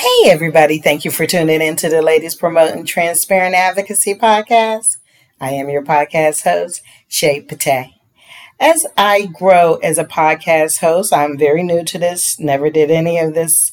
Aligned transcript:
Hey, 0.00 0.30
everybody. 0.30 0.78
Thank 0.78 1.04
you 1.04 1.10
for 1.10 1.26
tuning 1.26 1.60
in 1.60 1.76
to 1.76 1.90
the 1.90 2.00
Ladies 2.00 2.34
Promoting 2.34 2.86
Transparent 2.86 3.54
Advocacy 3.54 4.14
podcast. 4.14 4.96
I 5.38 5.50
am 5.50 5.68
your 5.68 5.84
podcast 5.84 6.42
host, 6.42 6.80
Shay 7.06 7.42
Pate. 7.42 7.92
As 8.58 8.86
I 8.96 9.26
grow 9.26 9.74
as 9.82 9.98
a 9.98 10.06
podcast 10.06 10.80
host, 10.80 11.12
I'm 11.12 11.36
very 11.36 11.62
new 11.62 11.84
to 11.84 11.98
this, 11.98 12.40
never 12.40 12.70
did 12.70 12.90
any 12.90 13.18
of 13.18 13.34
this. 13.34 13.72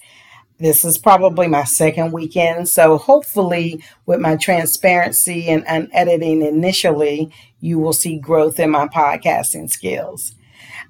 This 0.59 0.83
is 0.83 0.97
probably 0.97 1.47
my 1.47 1.63
second 1.63 2.11
weekend. 2.11 2.67
So 2.67 2.97
hopefully, 2.97 3.81
with 4.05 4.19
my 4.19 4.35
transparency 4.35 5.47
and 5.47 5.63
unediting 5.65 6.41
initially, 6.41 7.31
you 7.61 7.79
will 7.79 7.93
see 7.93 8.19
growth 8.19 8.59
in 8.59 8.71
my 8.71 8.89
podcasting 8.89 9.71
skills. 9.71 10.35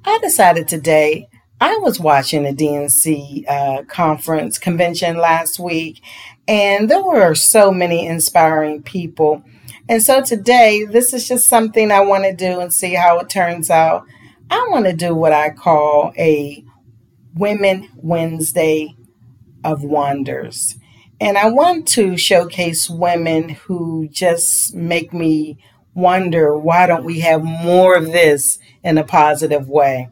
I 0.03 0.17
decided 0.17 0.67
today 0.67 1.29
I 1.59 1.77
was 1.77 1.99
watching 1.99 2.43
the 2.43 2.53
DNC 2.53 3.49
uh, 3.49 3.83
conference 3.85 4.59
convention 4.59 5.17
last 5.17 5.57
week, 5.59 6.01
and 6.47 6.89
there 6.89 7.01
were 7.01 7.33
so 7.33 7.71
many 7.71 8.05
inspiring 8.05 8.83
people. 8.83 9.43
And 9.89 10.03
so 10.03 10.21
today, 10.21 10.85
this 10.85 11.13
is 11.13 11.27
just 11.27 11.47
something 11.47 11.91
I 11.91 12.01
want 12.01 12.25
to 12.25 12.35
do 12.35 12.59
and 12.59 12.71
see 12.71 12.93
how 12.93 13.17
it 13.19 13.29
turns 13.29 13.71
out. 13.71 14.05
I 14.51 14.67
want 14.69 14.85
to 14.85 14.93
do 14.93 15.15
what 15.15 15.33
I 15.33 15.49
call 15.49 16.13
a 16.15 16.63
Women 17.33 17.89
Wednesday 17.95 18.95
of 19.63 19.83
Wonders. 19.83 20.75
And 21.19 21.39
I 21.39 21.49
want 21.49 21.87
to 21.89 22.17
showcase 22.17 22.87
women 22.87 23.49
who 23.49 24.07
just 24.11 24.75
make 24.75 25.11
me 25.11 25.57
wonder 25.95 26.55
why 26.55 26.85
don't 26.85 27.03
we 27.03 27.21
have 27.21 27.43
more 27.43 27.95
of 27.95 28.05
this 28.11 28.59
in 28.83 28.99
a 28.99 29.03
positive 29.03 29.67
way? 29.67 30.09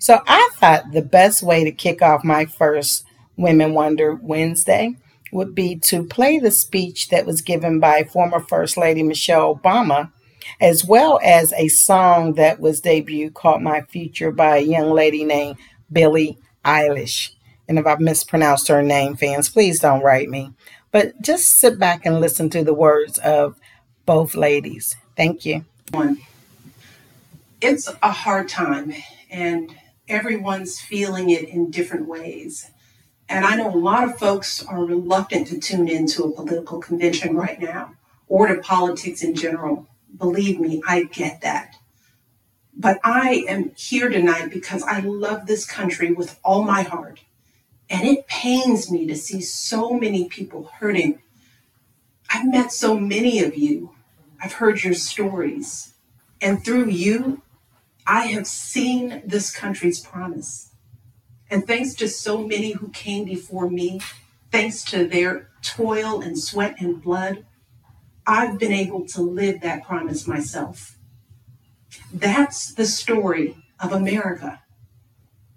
So 0.00 0.22
I 0.26 0.48
thought 0.54 0.92
the 0.92 1.02
best 1.02 1.42
way 1.42 1.62
to 1.62 1.70
kick 1.70 2.00
off 2.00 2.24
my 2.24 2.46
first 2.46 3.04
Women 3.36 3.74
Wonder 3.74 4.14
Wednesday 4.14 4.96
would 5.30 5.54
be 5.54 5.76
to 5.76 6.04
play 6.04 6.38
the 6.38 6.50
speech 6.50 7.10
that 7.10 7.26
was 7.26 7.42
given 7.42 7.80
by 7.80 8.04
former 8.04 8.40
First 8.40 8.78
Lady 8.78 9.02
Michelle 9.02 9.54
Obama, 9.54 10.10
as 10.58 10.86
well 10.86 11.20
as 11.22 11.52
a 11.52 11.68
song 11.68 12.32
that 12.34 12.60
was 12.60 12.80
debuted 12.80 13.34
called 13.34 13.62
My 13.62 13.82
Future 13.82 14.32
by 14.32 14.56
a 14.56 14.62
young 14.62 14.90
lady 14.90 15.22
named 15.22 15.58
Billie 15.92 16.38
Eilish. 16.64 17.32
And 17.68 17.78
if 17.78 17.86
I've 17.86 18.00
mispronounced 18.00 18.68
her 18.68 18.82
name, 18.82 19.16
fans, 19.16 19.50
please 19.50 19.80
don't 19.80 20.02
write 20.02 20.30
me. 20.30 20.52
But 20.92 21.20
just 21.20 21.58
sit 21.58 21.78
back 21.78 22.06
and 22.06 22.20
listen 22.20 22.48
to 22.50 22.64
the 22.64 22.74
words 22.74 23.18
of 23.18 23.60
both 24.06 24.34
ladies. 24.34 24.96
Thank 25.14 25.44
you. 25.44 25.66
It's 27.60 27.92
a 28.02 28.10
hard 28.10 28.48
time, 28.48 28.94
and 29.30 29.74
everyone's 30.10 30.80
feeling 30.80 31.30
it 31.30 31.48
in 31.48 31.70
different 31.70 32.06
ways. 32.06 32.70
And 33.28 33.44
I 33.44 33.54
know 33.54 33.72
a 33.72 33.76
lot 33.76 34.04
of 34.04 34.18
folks 34.18 34.62
are 34.64 34.84
reluctant 34.84 35.46
to 35.48 35.60
tune 35.60 35.88
into 35.88 36.24
a 36.24 36.32
political 36.32 36.80
convention 36.80 37.36
right 37.36 37.60
now 37.60 37.94
or 38.26 38.48
to 38.48 38.60
politics 38.60 39.22
in 39.22 39.34
general. 39.34 39.86
Believe 40.16 40.58
me, 40.58 40.82
I 40.86 41.04
get 41.04 41.40
that. 41.42 41.76
But 42.76 42.98
I 43.04 43.44
am 43.48 43.72
here 43.76 44.08
tonight 44.08 44.50
because 44.50 44.82
I 44.82 45.00
love 45.00 45.46
this 45.46 45.64
country 45.64 46.12
with 46.12 46.40
all 46.42 46.62
my 46.62 46.82
heart. 46.82 47.20
And 47.88 48.06
it 48.06 48.26
pains 48.26 48.90
me 48.90 49.06
to 49.06 49.16
see 49.16 49.40
so 49.40 49.92
many 49.92 50.28
people 50.28 50.70
hurting. 50.78 51.20
I've 52.30 52.48
met 52.48 52.72
so 52.72 52.98
many 52.98 53.40
of 53.42 53.56
you. 53.56 53.94
I've 54.42 54.54
heard 54.54 54.82
your 54.82 54.94
stories. 54.94 55.94
And 56.40 56.64
through 56.64 56.88
you, 56.88 57.42
I 58.10 58.26
have 58.26 58.48
seen 58.48 59.22
this 59.24 59.52
country's 59.52 60.00
promise. 60.00 60.72
And 61.48 61.64
thanks 61.64 61.94
to 61.94 62.08
so 62.08 62.44
many 62.44 62.72
who 62.72 62.88
came 62.88 63.24
before 63.24 63.70
me, 63.70 64.00
thanks 64.50 64.82
to 64.86 65.06
their 65.06 65.48
toil 65.62 66.20
and 66.20 66.36
sweat 66.36 66.74
and 66.80 67.00
blood, 67.00 67.46
I've 68.26 68.58
been 68.58 68.72
able 68.72 69.06
to 69.10 69.22
live 69.22 69.60
that 69.60 69.84
promise 69.84 70.26
myself. 70.26 70.98
That's 72.12 72.74
the 72.74 72.84
story 72.84 73.54
of 73.78 73.92
America. 73.92 74.60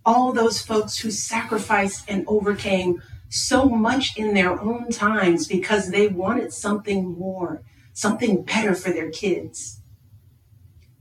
All 0.05 0.31
those 0.31 0.61
folks 0.61 0.99
who 0.99 1.09
sacrificed 1.09 2.05
and 2.07 2.23
overcame 2.27 3.01
so 3.29 3.65
much 3.65 4.15
in 4.15 4.35
their 4.35 4.61
own 4.61 4.91
times 4.91 5.47
because 5.47 5.89
they 5.89 6.07
wanted 6.07 6.53
something 6.53 7.17
more, 7.17 7.63
something 7.93 8.43
better 8.43 8.75
for 8.75 8.91
their 8.91 9.09
kids 9.09 9.79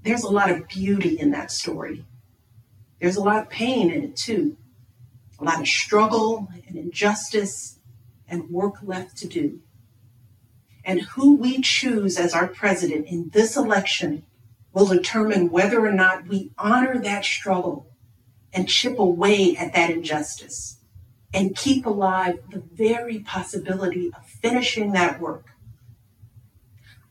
there's 0.03 0.25
a 0.25 0.31
lot 0.31 0.51
of 0.51 0.69
beauty 0.69 1.19
in 1.19 1.31
that 1.31 1.51
story. 1.51 2.05
There's 3.01 3.17
a 3.17 3.23
lot 3.23 3.43
of 3.43 3.51
pain 3.51 3.91
in 3.91 4.05
it 4.05 4.17
too, 4.17 4.57
a 5.39 5.45
lot 5.45 5.61
of 5.61 5.67
struggle 5.67 6.49
and 6.67 6.77
injustice 6.77 7.79
and 8.29 8.51
work 8.51 8.77
left 8.83 9.17
to 9.19 9.29
do. 9.29 9.61
And 10.85 11.03
who 11.03 11.37
we 11.37 11.61
choose 11.61 12.19
as 12.19 12.35
our 12.35 12.49
president 12.49 13.07
in 13.07 13.31
this 13.33 13.57
election 13.57 14.25
will 14.73 14.87
determine 14.87 15.51
whether 15.51 15.85
or 15.85 15.93
not 15.93 16.27
we 16.27 16.51
honor 16.59 16.99
that 16.99 17.25
struggle 17.25 17.87
and 18.53 18.69
chip 18.69 18.99
away 18.99 19.57
at 19.57 19.73
that 19.75 19.91
injustice 19.91 20.79
and 21.33 21.57
keep 21.57 21.87
alive 21.87 22.39
the 22.51 22.63
very 22.73 23.21
possibility 23.21 24.09
of 24.09 24.27
finishing 24.27 24.93
that 24.93 25.21
work 25.21 25.52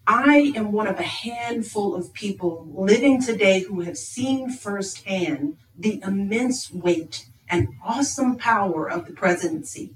I 0.07 0.51
am 0.55 0.71
one 0.71 0.87
of 0.87 0.99
a 0.99 1.03
handful 1.03 1.95
of 1.95 2.13
people 2.13 2.67
living 2.73 3.21
today 3.21 3.61
who 3.61 3.81
have 3.81 3.97
seen 3.97 4.49
firsthand 4.49 5.57
the 5.77 6.01
immense 6.03 6.71
weight 6.71 7.27
and 7.47 7.69
awesome 7.83 8.37
power 8.37 8.89
of 8.89 9.05
the 9.05 9.13
presidency. 9.13 9.93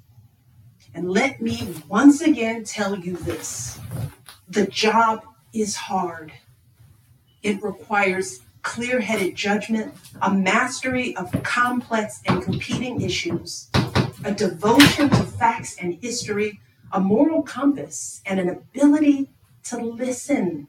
And 0.94 1.10
let 1.10 1.42
me 1.42 1.74
once 1.88 2.22
again 2.22 2.64
tell 2.64 2.98
you 2.98 3.18
this 3.18 3.80
the 4.48 4.68
job 4.68 5.24
is 5.54 5.76
hard. 5.76 6.32
It 7.42 7.62
requires 7.64 8.42
clear 8.62 9.00
headed 9.00 9.36
judgment, 9.36 9.96
a 10.22 10.34
mastery 10.34 11.16
of 11.18 11.32
complex 11.44 12.22
and 12.28 12.44
competing 12.44 13.02
issues, 13.02 13.70
a 14.24 14.32
devotion 14.32 15.10
to 15.10 15.24
facts 15.24 15.76
and 15.80 15.96
history, 16.02 16.60
a 16.92 17.00
moral 17.00 17.42
compass, 17.42 18.22
and 18.26 18.40
an 18.40 18.50
ability 18.50 19.30
to 19.66 19.78
listen 19.78 20.68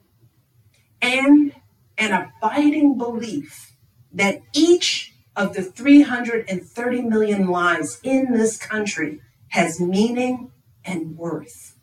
and 1.01 1.55
an 1.99 2.13
abiding 2.13 2.99
belief 2.99 3.73
that 4.13 4.43
each 4.53 5.15
of 5.35 5.55
the 5.55 5.63
330 5.63 7.03
million 7.03 7.49
lives 7.49 8.01
in 8.03 8.33
this 8.33 8.57
country 8.57 9.21
has 9.49 9.81
meaning 9.81 10.51
and 10.85 11.17
worth. 11.17 11.77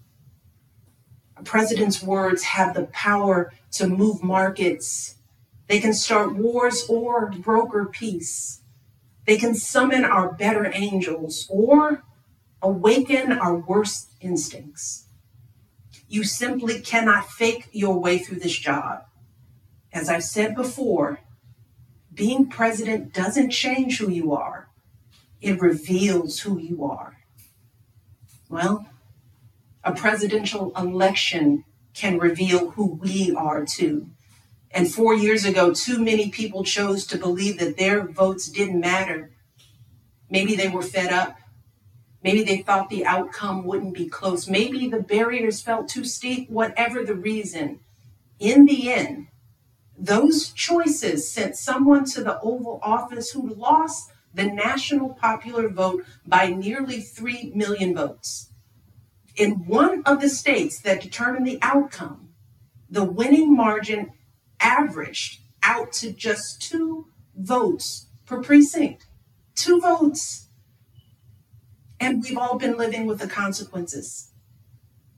A 1.37 1.43
president's 1.43 2.01
words 2.01 2.43
have 2.43 2.73
the 2.73 2.85
power 2.85 3.51
to 3.71 3.87
move 3.87 4.23
markets. 4.23 5.15
They 5.67 5.79
can 5.79 5.93
start 5.93 6.35
wars 6.35 6.85
or 6.89 7.29
broker 7.29 7.85
peace. 7.85 8.61
They 9.25 9.37
can 9.37 9.55
summon 9.55 10.03
our 10.03 10.33
better 10.33 10.71
angels 10.73 11.47
or 11.49 12.03
awaken 12.61 13.31
our 13.31 13.55
worst 13.55 14.11
instincts. 14.19 15.02
You 16.13 16.23
simply 16.23 16.79
cannot 16.79 17.31
fake 17.31 17.69
your 17.71 17.97
way 17.97 18.19
through 18.19 18.37
this 18.37 18.55
job. 18.55 19.05
As 19.91 20.09
I've 20.09 20.23
said 20.23 20.53
before, 20.53 21.21
being 22.13 22.45
president 22.45 23.15
doesn't 23.15 23.49
change 23.49 23.97
who 23.97 24.11
you 24.11 24.31
are, 24.31 24.69
it 25.41 25.59
reveals 25.59 26.41
who 26.41 26.59
you 26.59 26.85
are. 26.85 27.17
Well, 28.47 28.85
a 29.83 29.91
presidential 29.91 30.71
election 30.77 31.63
can 31.95 32.19
reveal 32.19 32.69
who 32.69 32.93
we 32.93 33.33
are 33.35 33.65
too. 33.65 34.11
And 34.69 34.93
four 34.93 35.15
years 35.15 35.45
ago, 35.45 35.73
too 35.73 35.97
many 35.97 36.29
people 36.29 36.63
chose 36.63 37.07
to 37.07 37.17
believe 37.17 37.57
that 37.57 37.77
their 37.77 38.05
votes 38.05 38.49
didn't 38.49 38.79
matter. 38.79 39.31
Maybe 40.29 40.55
they 40.55 40.69
were 40.69 40.83
fed 40.83 41.11
up. 41.11 41.39
Maybe 42.23 42.43
they 42.43 42.57
thought 42.57 42.89
the 42.89 43.05
outcome 43.05 43.65
wouldn't 43.65 43.93
be 43.93 44.07
close. 44.07 44.47
Maybe 44.47 44.87
the 44.87 45.01
barriers 45.01 45.61
felt 45.61 45.89
too 45.89 46.05
steep, 46.05 46.49
whatever 46.49 47.03
the 47.03 47.15
reason. 47.15 47.81
In 48.39 48.65
the 48.65 48.91
end, 48.91 49.27
those 49.97 50.51
choices 50.51 51.31
sent 51.31 51.55
someone 51.55 52.05
to 52.05 52.23
the 52.23 52.39
Oval 52.39 52.79
Office 52.81 53.31
who 53.31 53.53
lost 53.53 54.11
the 54.33 54.45
national 54.45 55.09
popular 55.09 55.69
vote 55.69 56.03
by 56.25 56.47
nearly 56.47 57.01
3 57.01 57.51
million 57.53 57.93
votes. 57.93 58.49
In 59.35 59.65
one 59.65 60.03
of 60.05 60.21
the 60.21 60.29
states 60.29 60.79
that 60.81 61.01
determined 61.01 61.45
the 61.45 61.59
outcome, 61.61 62.29
the 62.89 63.03
winning 63.03 63.55
margin 63.55 64.11
averaged 64.59 65.41
out 65.61 65.91
to 65.93 66.11
just 66.11 66.61
two 66.61 67.07
votes 67.35 68.07
per 68.25 68.41
precinct. 68.41 69.05
Two 69.55 69.79
votes. 69.79 70.42
And 72.03 72.21
we've 72.21 72.37
all 72.37 72.57
been 72.57 72.77
living 72.77 73.05
with 73.05 73.19
the 73.19 73.27
consequences. 73.27 74.33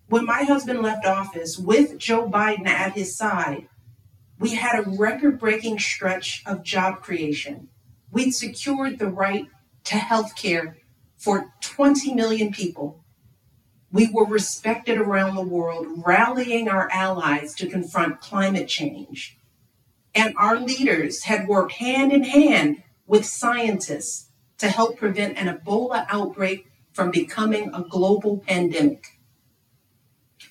When 0.08 0.24
my 0.24 0.44
husband 0.44 0.84
left 0.84 1.04
office 1.04 1.58
with 1.58 1.98
Joe 1.98 2.30
Biden 2.30 2.68
at 2.68 2.94
his 2.94 3.18
side, 3.18 3.68
we 4.38 4.54
had 4.54 4.78
a 4.78 4.90
record 4.92 5.40
breaking 5.40 5.80
stretch 5.80 6.44
of 6.46 6.62
job 6.62 7.02
creation. 7.02 7.70
We'd 8.12 8.34
secured 8.34 9.00
the 9.00 9.10
right 9.10 9.48
to 9.86 9.96
health 9.96 10.36
care 10.36 10.78
for 11.18 11.56
20 11.62 12.14
million 12.14 12.52
people. 12.52 13.04
We 13.92 14.08
were 14.12 14.28
respected 14.28 15.00
around 15.00 15.34
the 15.34 15.42
world, 15.42 15.88
rallying 16.06 16.70
our 16.70 16.88
allies 16.92 17.56
to 17.56 17.68
confront 17.68 18.22
climate 18.22 18.68
change. 18.68 19.40
And 20.14 20.36
our 20.38 20.60
leaders 20.60 21.24
had 21.24 21.48
worked 21.48 21.72
hand 21.74 22.14
in 22.14 22.26
hand 22.26 22.84
with 23.08 23.26
scientists 23.26 24.30
to 24.60 24.70
help 24.70 24.98
prevent 25.00 25.40
an 25.40 25.48
Ebola 25.48 26.06
outbreak 26.10 26.68
from 26.95 27.12
becoming 27.12 27.69
a 27.74 27.83
global 27.83 28.38
pandemic. 28.38 29.19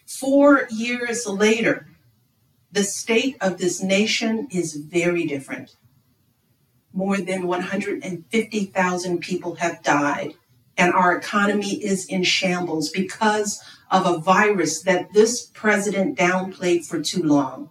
Four 0.06 0.68
years 0.70 1.26
later, 1.26 1.88
the 2.70 2.84
state 2.84 3.36
of 3.40 3.56
this 3.56 3.82
nation 3.82 4.46
is 4.50 4.74
very 4.74 5.24
different. 5.24 5.76
More 6.92 7.16
than 7.16 7.46
150,000 7.46 9.18
people 9.20 9.54
have 9.56 9.82
died, 9.82 10.34
and 10.76 10.92
our 10.92 11.16
economy 11.16 11.82
is 11.82 12.04
in 12.06 12.24
shambles 12.24 12.90
because 12.90 13.62
of 13.90 14.06
a 14.06 14.18
virus 14.18 14.82
that 14.82 15.14
this 15.14 15.46
president 15.54 16.18
downplayed 16.18 16.84
for 16.84 17.00
too 17.00 17.22
long. 17.22 17.70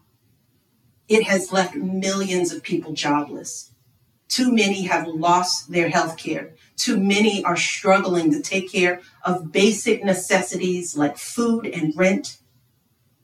It 1.07 1.23
has 1.23 1.51
left 1.51 1.75
millions 1.75 2.51
of 2.51 2.63
people 2.63 2.93
jobless. 2.93 3.72
Too 4.33 4.51
many 4.51 4.81
have 4.85 5.07
lost 5.07 5.71
their 5.71 5.89
health 5.89 6.17
care. 6.17 6.55
Too 6.75 6.99
many 6.99 7.43
are 7.43 7.55
struggling 7.55 8.31
to 8.31 8.41
take 8.41 8.71
care 8.71 8.99
of 9.23 9.51
basic 9.51 10.03
necessities 10.03 10.97
like 10.97 11.19
food 11.19 11.67
and 11.67 11.95
rent. 11.95 12.39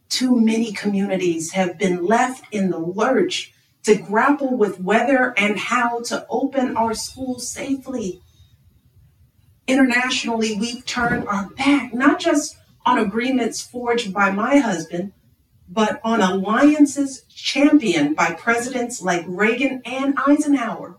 Too 0.10 0.40
many 0.40 0.72
communities 0.72 1.54
have 1.54 1.80
been 1.80 2.06
left 2.06 2.44
in 2.52 2.70
the 2.70 2.78
lurch 2.78 3.52
to 3.86 3.96
grapple 3.96 4.56
with 4.56 4.80
whether 4.82 5.34
and 5.36 5.58
how 5.58 6.02
to 6.02 6.28
open 6.30 6.78
our 6.78 6.94
schools 6.94 7.50
safely. 7.50 8.22
Internationally, 9.66 10.60
we've 10.60 10.86
turned 10.86 11.28
our 11.28 11.50
back 11.50 11.92
not 11.92 12.20
just 12.20 12.56
on 12.86 13.00
agreements 13.00 13.64
forged 13.64 14.14
by 14.14 14.30
my 14.30 14.58
husband, 14.58 15.14
but 15.68 16.00
on 16.04 16.22
alliances 16.22 17.24
championed 17.30 18.16
by 18.16 18.34
presidents 18.34 19.02
like 19.02 19.26
Reagan 19.28 19.82
and 19.86 20.14
Eisenhower. 20.28 20.99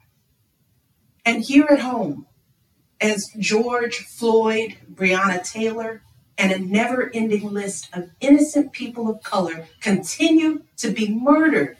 And 1.31 1.44
here 1.44 1.69
at 1.71 1.79
home, 1.79 2.27
as 3.00 3.31
George 3.38 3.99
Floyd, 3.99 4.79
Breonna 4.93 5.49
Taylor, 5.49 6.03
and 6.37 6.50
a 6.50 6.59
never 6.59 7.09
ending 7.15 7.53
list 7.53 7.88
of 7.93 8.11
innocent 8.21 8.73
people 8.73 9.09
of 9.09 9.23
color 9.23 9.69
continue 9.81 10.65
to 10.79 10.91
be 10.91 11.09
murdered, 11.09 11.77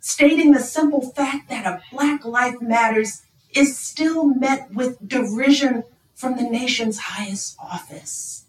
stating 0.00 0.52
the 0.52 0.60
simple 0.60 1.00
fact 1.00 1.48
that 1.48 1.64
a 1.64 1.80
Black 1.90 2.26
Life 2.26 2.60
Matters 2.60 3.22
is 3.54 3.78
still 3.78 4.26
met 4.26 4.70
with 4.74 5.08
derision 5.08 5.84
from 6.14 6.36
the 6.36 6.42
nation's 6.42 6.98
highest 6.98 7.56
office. 7.58 8.44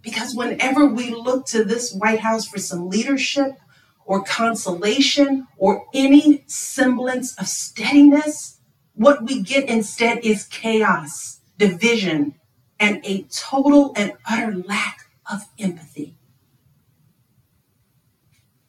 Because 0.00 0.34
whenever 0.34 0.86
we 0.86 1.10
look 1.10 1.44
to 1.48 1.62
this 1.62 1.92
White 1.92 2.20
House 2.20 2.46
for 2.46 2.58
some 2.58 2.88
leadership 2.88 3.58
or 4.06 4.24
consolation 4.24 5.46
or 5.58 5.84
any 5.92 6.42
semblance 6.46 7.36
of 7.38 7.48
steadiness, 7.48 8.55
what 8.96 9.22
we 9.22 9.40
get 9.42 9.68
instead 9.68 10.24
is 10.24 10.44
chaos, 10.44 11.40
division, 11.56 12.34
and 12.80 13.00
a 13.04 13.22
total 13.24 13.92
and 13.96 14.14
utter 14.28 14.54
lack 14.54 15.08
of 15.30 15.42
empathy. 15.58 16.16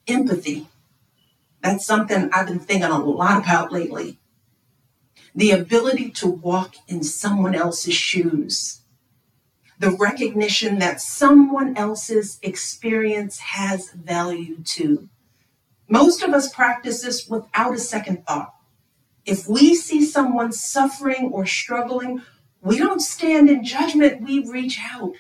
Empathy. 0.08 0.68
That's 1.62 1.86
something 1.86 2.30
I've 2.32 2.48
been 2.48 2.60
thinking 2.60 2.92
a 2.92 3.00
lot 3.00 3.44
about 3.44 3.72
lately. 3.72 4.20
The 5.34 5.52
ability 5.52 6.12
to 6.12 6.28
walk 6.28 6.76
in 6.88 7.04
someone 7.04 7.56
else's 7.56 7.96
shoes 7.96 8.82
the 9.80 9.92
recognition 9.92 10.80
that 10.80 11.02
someone 11.02 11.78
else's 11.78 12.40
experience 12.42 13.40
has 13.40 13.92
value 13.92 14.58
too. 14.64 15.10
Most 15.88 16.24
of 16.24 16.34
us 16.34 16.52
practice 16.52 17.04
this 17.04 17.28
without 17.28 17.76
a 17.76 17.80
second 17.80 18.26
thought. 18.26 18.54
If 19.28 19.46
we 19.46 19.76
see 19.76 20.06
someone 20.06 20.54
suffering 20.54 21.32
or 21.34 21.46
struggling, 21.46 22.22
we 22.62 22.78
don't 22.78 23.02
stand 23.02 23.50
in 23.50 23.66
judgment, 23.66 24.22
we 24.22 24.48
reach 24.48 24.80
out 24.94 25.16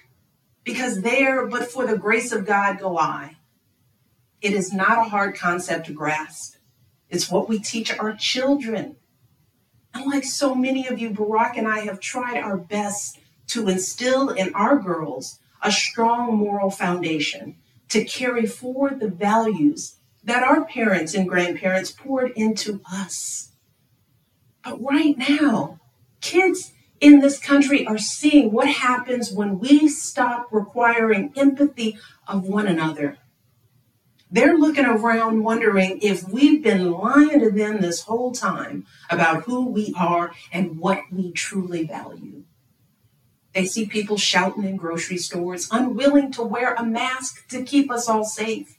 because 0.63 1.01
there, 1.01 1.45
but 1.45 1.69
for 1.69 1.85
the 1.85 1.97
grace 1.97 2.31
of 2.31 2.45
God, 2.45 2.79
go 2.79 2.97
I. 2.97 3.35
It 4.41 4.53
is 4.53 4.71
not 4.71 5.05
a 5.05 5.09
hard 5.09 5.35
concept 5.35 5.87
to 5.87 5.93
grasp. 5.93 6.55
It's 7.09 7.29
what 7.29 7.49
we 7.49 7.59
teach 7.59 7.91
our 7.97 8.15
children. 8.15 8.95
And 9.93 10.05
like 10.05 10.23
so 10.23 10.55
many 10.55 10.87
of 10.87 10.99
you, 10.99 11.09
Barack 11.09 11.57
and 11.57 11.67
I 11.67 11.79
have 11.79 11.99
tried 11.99 12.37
our 12.37 12.55
best 12.55 13.19
to 13.47 13.67
instill 13.67 14.29
in 14.29 14.53
our 14.53 14.79
girls 14.79 15.39
a 15.61 15.71
strong 15.71 16.37
moral 16.37 16.69
foundation 16.69 17.57
to 17.89 18.05
carry 18.05 18.45
forward 18.45 19.01
the 19.01 19.09
values 19.09 19.97
that 20.23 20.43
our 20.43 20.63
parents 20.63 21.13
and 21.13 21.27
grandparents 21.27 21.91
poured 21.91 22.31
into 22.37 22.79
us. 22.89 23.51
But 24.67 24.83
right 24.83 25.17
now, 25.17 25.79
kids 26.19 26.73
in 26.99 27.19
this 27.21 27.39
country 27.39 27.87
are 27.87 27.97
seeing 27.97 28.51
what 28.51 28.67
happens 28.67 29.31
when 29.31 29.59
we 29.59 29.87
stop 29.87 30.49
requiring 30.51 31.31
empathy 31.37 31.97
of 32.27 32.43
one 32.43 32.67
another. 32.67 33.17
They're 34.29 34.57
looking 34.57 34.85
around 34.85 35.43
wondering 35.43 35.99
if 36.01 36.27
we've 36.27 36.61
been 36.61 36.91
lying 36.91 37.39
to 37.39 37.49
them 37.49 37.79
this 37.79 38.01
whole 38.01 38.33
time 38.33 38.85
about 39.09 39.43
who 39.43 39.67
we 39.67 39.93
are 39.97 40.33
and 40.51 40.79
what 40.79 40.99
we 41.13 41.31
truly 41.31 41.85
value. 41.85 42.43
They 43.53 43.65
see 43.65 43.85
people 43.85 44.17
shouting 44.17 44.65
in 44.65 44.75
grocery 44.75 45.17
stores, 45.17 45.69
unwilling 45.71 46.33
to 46.33 46.43
wear 46.43 46.73
a 46.73 46.85
mask 46.85 47.47
to 47.47 47.63
keep 47.63 47.89
us 47.89 48.09
all 48.09 48.25
safe. 48.25 48.77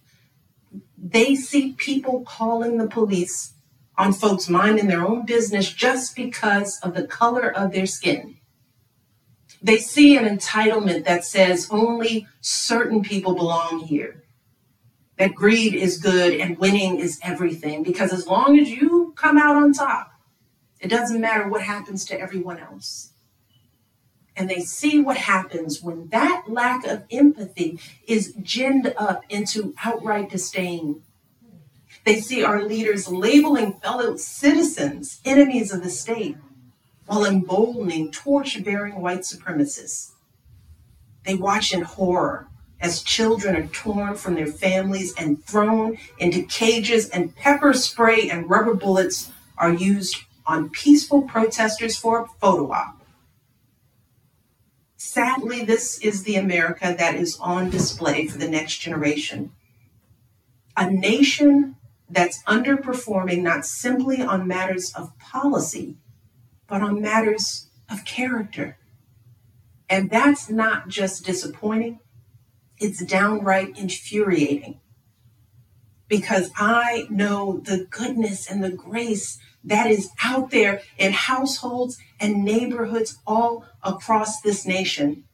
They 0.98 1.34
see 1.34 1.72
people 1.72 2.24
calling 2.26 2.76
the 2.76 2.88
police 2.88 3.54
on 3.98 4.12
folks 4.12 4.48
minding 4.48 4.86
their 4.86 5.06
own 5.06 5.26
business 5.26 5.70
just 5.70 6.16
because 6.16 6.78
of 6.80 6.94
the 6.94 7.06
color 7.06 7.50
of 7.54 7.72
their 7.72 7.86
skin. 7.86 8.36
They 9.60 9.78
see 9.78 10.16
an 10.16 10.24
entitlement 10.24 11.04
that 11.04 11.24
says 11.24 11.68
only 11.70 12.26
certain 12.40 13.02
people 13.02 13.34
belong 13.34 13.80
here. 13.80 14.24
That 15.18 15.34
greed 15.34 15.74
is 15.74 15.98
good 15.98 16.40
and 16.40 16.56
winning 16.58 16.98
is 16.98 17.18
everything 17.22 17.82
because 17.82 18.12
as 18.12 18.26
long 18.26 18.58
as 18.58 18.70
you 18.70 19.12
come 19.16 19.36
out 19.36 19.56
on 19.56 19.72
top, 19.72 20.12
it 20.80 20.88
doesn't 20.88 21.20
matter 21.20 21.48
what 21.48 21.62
happens 21.62 22.04
to 22.06 22.18
everyone 22.18 22.58
else 22.58 23.12
and 24.38 24.48
they 24.48 24.60
see 24.60 25.00
what 25.00 25.16
happens 25.16 25.82
when 25.82 26.08
that 26.08 26.44
lack 26.46 26.86
of 26.86 27.04
empathy 27.10 27.80
is 28.06 28.34
ginned 28.40 28.94
up 28.96 29.24
into 29.28 29.74
outright 29.84 30.30
disdain. 30.30 31.02
They 32.08 32.22
see 32.22 32.42
our 32.42 32.62
leaders 32.62 33.08
labeling 33.08 33.74
fellow 33.80 34.16
citizens 34.16 35.20
enemies 35.26 35.74
of 35.74 35.82
the 35.82 35.90
state 35.90 36.38
while 37.04 37.26
emboldening 37.26 38.10
torch 38.10 38.64
bearing 38.64 39.02
white 39.02 39.24
supremacists. 39.24 40.12
They 41.26 41.34
watch 41.34 41.70
in 41.74 41.82
horror 41.82 42.48
as 42.80 43.02
children 43.02 43.54
are 43.56 43.66
torn 43.66 44.14
from 44.14 44.36
their 44.36 44.46
families 44.46 45.12
and 45.18 45.44
thrown 45.44 45.98
into 46.16 46.44
cages, 46.44 47.10
and 47.10 47.36
pepper 47.36 47.74
spray 47.74 48.30
and 48.30 48.48
rubber 48.48 48.72
bullets 48.72 49.30
are 49.58 49.74
used 49.74 50.16
on 50.46 50.70
peaceful 50.70 51.20
protesters 51.20 51.98
for 51.98 52.22
a 52.22 52.28
photo 52.40 52.72
op. 52.72 53.02
Sadly, 54.96 55.62
this 55.62 55.98
is 55.98 56.22
the 56.22 56.36
America 56.36 56.94
that 56.96 57.16
is 57.16 57.36
on 57.38 57.68
display 57.68 58.26
for 58.26 58.38
the 58.38 58.48
next 58.48 58.78
generation. 58.78 59.52
A 60.74 60.90
nation 60.90 61.74
that's 62.10 62.42
underperforming 62.44 63.42
not 63.42 63.66
simply 63.66 64.22
on 64.22 64.46
matters 64.46 64.92
of 64.94 65.16
policy, 65.18 65.96
but 66.66 66.82
on 66.82 67.00
matters 67.00 67.68
of 67.90 68.04
character. 68.04 68.78
And 69.88 70.10
that's 70.10 70.50
not 70.50 70.88
just 70.88 71.24
disappointing, 71.24 72.00
it's 72.78 73.04
downright 73.04 73.78
infuriating. 73.78 74.80
Because 76.06 76.50
I 76.56 77.06
know 77.10 77.60
the 77.64 77.86
goodness 77.90 78.50
and 78.50 78.64
the 78.64 78.70
grace 78.70 79.38
that 79.64 79.90
is 79.90 80.10
out 80.22 80.50
there 80.50 80.80
in 80.96 81.12
households 81.12 81.98
and 82.18 82.44
neighborhoods 82.44 83.18
all 83.26 83.66
across 83.82 84.40
this 84.40 84.66
nation. 84.66 85.24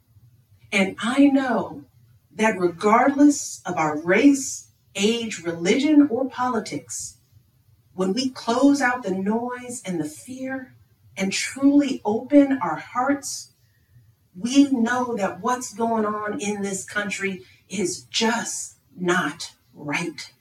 And 0.73 0.97
I 1.01 1.27
know 1.27 1.85
that 2.35 2.59
regardless 2.59 3.61
of 3.65 3.77
our 3.77 4.01
race, 4.01 4.64
age, 4.95 5.43
religion, 5.43 6.09
or 6.11 6.29
politics, 6.29 7.19
when 7.95 8.13
we 8.13 8.31
close 8.31 8.81
out 8.81 9.03
the 9.03 9.11
noise 9.11 9.83
and 9.85 10.01
the 10.01 10.09
fear 10.09 10.75
and 11.17 11.33
truly 11.33 12.01
open 12.05 12.59
our 12.63 12.77
hearts, 12.77 13.53
we 14.37 14.71
know 14.71 15.15
that 15.17 15.41
what's 15.41 15.75
going 15.75 16.05
on 16.05 16.41
in 16.41 16.63
this 16.63 16.85
country 16.85 17.43
is 17.69 18.03
just 18.05 18.79
not 18.97 19.53
right. 19.75 20.33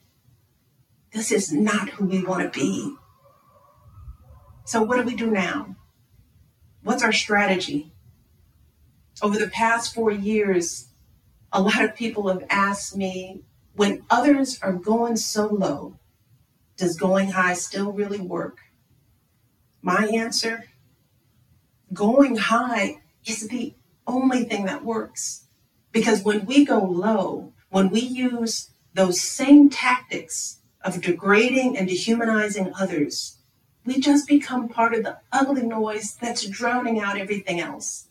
This 1.12 1.30
is 1.32 1.52
not 1.52 1.90
who 1.90 2.06
we 2.06 2.24
want 2.24 2.42
to 2.52 2.58
be. 2.60 2.96
So, 4.64 4.82
what 4.82 4.96
do 4.96 5.02
we 5.04 5.14
do 5.16 5.30
now? 5.30 5.76
What's 6.82 7.04
our 7.04 7.12
strategy? 7.12 7.92
Over 9.22 9.38
the 9.38 9.48
past 9.48 9.94
four 9.94 10.10
years, 10.10 10.88
A 11.52 11.62
lot 11.62 11.84
of 11.84 11.94
people 11.94 12.28
have 12.28 12.44
asked 12.50 12.96
me 12.96 13.42
when 13.76 14.04
others 14.08 14.58
are 14.62 14.72
going 14.72 15.16
so 15.16 15.46
low, 15.46 15.96
does 16.76 16.96
going 16.96 17.30
high 17.30 17.54
still 17.54 17.92
really 17.92 18.20
work? 18.20 18.58
My 19.82 20.06
answer 20.06 20.64
going 21.92 22.36
high 22.36 23.02
is 23.24 23.48
the 23.48 23.74
only 24.06 24.44
thing 24.44 24.64
that 24.66 24.84
works. 24.84 25.46
Because 25.92 26.24
when 26.24 26.44
we 26.44 26.64
go 26.64 26.82
low, 26.82 27.52
when 27.70 27.90
we 27.90 28.00
use 28.00 28.70
those 28.94 29.20
same 29.20 29.70
tactics 29.70 30.58
of 30.82 31.00
degrading 31.00 31.76
and 31.76 31.88
dehumanizing 31.88 32.72
others, 32.78 33.38
we 33.86 34.00
just 34.00 34.26
become 34.26 34.68
part 34.68 34.94
of 34.94 35.04
the 35.04 35.18
ugly 35.32 35.62
noise 35.62 36.16
that's 36.20 36.46
drowning 36.46 37.00
out 37.00 37.18
everything 37.18 37.60
else. 37.60 38.06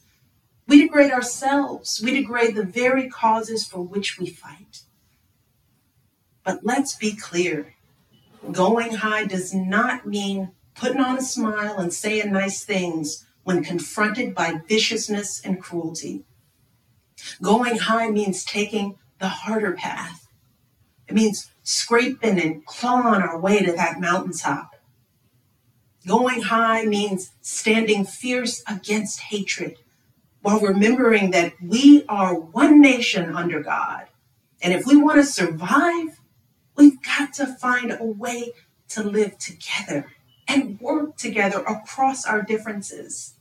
We 0.67 0.81
degrade 0.81 1.11
ourselves. 1.11 2.01
We 2.03 2.13
degrade 2.13 2.55
the 2.55 2.63
very 2.63 3.09
causes 3.09 3.67
for 3.67 3.81
which 3.81 4.17
we 4.17 4.27
fight. 4.27 4.83
But 6.43 6.63
let's 6.63 6.95
be 6.95 7.15
clear 7.15 7.73
going 8.51 8.95
high 8.95 9.25
does 9.25 9.53
not 9.53 10.05
mean 10.05 10.51
putting 10.75 10.99
on 10.99 11.17
a 11.17 11.21
smile 11.21 11.77
and 11.77 11.93
saying 11.93 12.31
nice 12.31 12.63
things 12.63 13.25
when 13.43 13.63
confronted 13.63 14.35
by 14.35 14.61
viciousness 14.67 15.41
and 15.43 15.61
cruelty. 15.61 16.23
Going 17.41 17.77
high 17.77 18.09
means 18.09 18.43
taking 18.43 18.97
the 19.19 19.29
harder 19.29 19.73
path. 19.73 20.27
It 21.07 21.15
means 21.15 21.51
scraping 21.63 22.39
and 22.39 22.65
clawing 22.65 23.21
our 23.21 23.39
way 23.39 23.63
to 23.63 23.71
that 23.73 23.99
mountaintop. 23.99 24.75
Going 26.05 26.41
high 26.41 26.83
means 26.83 27.31
standing 27.41 28.05
fierce 28.05 28.61
against 28.67 29.21
hatred 29.21 29.77
while 30.41 30.59
remembering 30.59 31.31
that 31.31 31.53
we 31.61 32.03
are 32.09 32.35
one 32.35 32.81
nation 32.81 33.33
under 33.33 33.61
God. 33.61 34.07
And 34.61 34.73
if 34.73 34.85
we 34.85 34.97
want 34.97 35.17
to 35.17 35.25
survive, 35.25 36.19
we've 36.75 37.01
got 37.01 37.33
to 37.33 37.45
find 37.45 37.91
a 37.91 38.03
way 38.03 38.51
to 38.89 39.03
live 39.03 39.37
together 39.37 40.11
and 40.47 40.79
work 40.79 41.17
together 41.17 41.59
across 41.59 42.25
our 42.25 42.41
differences. 42.41 43.35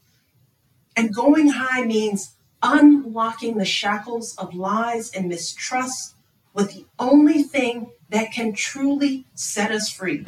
And 0.97 1.15
going 1.15 1.49
high 1.49 1.85
means 1.85 2.35
unlocking 2.63 3.59
the 3.59 3.65
shackles 3.65 4.37
of 4.39 4.55
lies 4.55 5.11
and 5.13 5.29
mistrust 5.29 6.15
with 6.55 6.73
the 6.73 6.87
only 6.99 7.43
thing 7.43 7.91
that 8.11 8.33
can 8.33 8.53
truly 8.53 9.27
set 9.35 9.71
us 9.71 9.91
free 9.91 10.25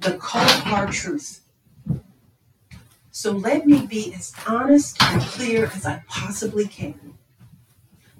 the 0.00 0.16
cold 0.18 0.46
hard 0.46 0.92
truth. 0.92 1.40
So 3.10 3.32
let 3.32 3.66
me 3.66 3.84
be 3.84 4.14
as 4.14 4.32
honest 4.46 5.02
and 5.02 5.20
clear 5.22 5.66
as 5.74 5.84
I 5.84 6.04
possibly 6.06 6.68
can. 6.68 7.14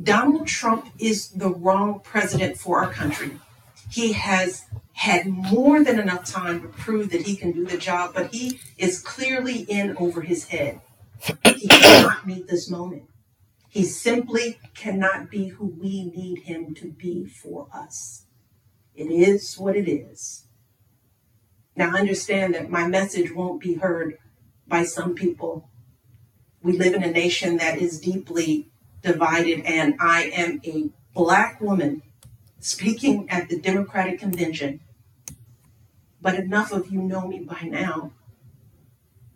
Donald 0.02 0.48
Trump 0.48 0.88
is 0.98 1.28
the 1.30 1.50
wrong 1.50 2.00
president 2.00 2.56
for 2.56 2.82
our 2.82 2.92
country. 2.92 3.38
He 3.90 4.12
has 4.12 4.64
had 4.92 5.26
more 5.26 5.82
than 5.82 5.98
enough 5.98 6.26
time 6.26 6.60
to 6.60 6.68
prove 6.68 7.10
that 7.10 7.22
he 7.22 7.36
can 7.36 7.52
do 7.52 7.64
the 7.64 7.78
job, 7.78 8.12
but 8.14 8.34
he 8.34 8.60
is 8.76 9.00
clearly 9.00 9.60
in 9.60 9.96
over 9.96 10.22
his 10.22 10.48
head. 10.48 10.80
He 11.44 11.68
cannot 11.68 12.26
meet 12.26 12.48
this 12.48 12.70
moment. 12.70 13.04
He 13.68 13.84
simply 13.84 14.58
cannot 14.74 15.30
be 15.30 15.48
who 15.48 15.66
we 15.66 16.04
need 16.04 16.40
him 16.40 16.74
to 16.74 16.90
be 16.90 17.26
for 17.26 17.68
us. 17.72 18.24
It 18.94 19.06
is 19.06 19.56
what 19.56 19.76
it 19.76 19.88
is. 19.88 20.46
Now, 21.76 21.94
understand 21.94 22.54
that 22.54 22.70
my 22.70 22.88
message 22.88 23.32
won't 23.32 23.60
be 23.60 23.74
heard 23.74 24.18
by 24.66 24.84
some 24.84 25.14
people. 25.14 25.70
We 26.60 26.72
live 26.72 26.94
in 26.94 27.04
a 27.04 27.10
nation 27.10 27.58
that 27.58 27.78
is 27.78 28.00
deeply 28.00 28.68
divided, 29.02 29.60
and 29.64 29.94
I 30.00 30.24
am 30.34 30.60
a 30.64 30.90
black 31.14 31.60
woman 31.60 32.02
speaking 32.60 33.28
at 33.30 33.48
the 33.48 33.58
Democratic 33.58 34.18
Convention 34.18 34.80
but 36.20 36.34
enough 36.34 36.72
of 36.72 36.88
you 36.88 37.00
know 37.00 37.26
me 37.26 37.40
by 37.40 37.60
now. 37.62 38.12